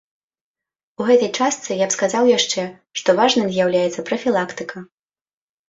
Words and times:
У 1.03 1.05
гэтай 1.09 1.29
частцы 1.37 1.77
я 1.83 1.89
б 1.91 1.95
сказаў 1.97 2.31
яшчэ, 2.37 2.65
што 3.03 3.09
важным 3.21 3.47
з'яўляецца 3.55 4.07
прафілактыка. 4.11 4.77